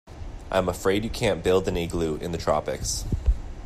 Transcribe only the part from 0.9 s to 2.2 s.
you can't build an igloo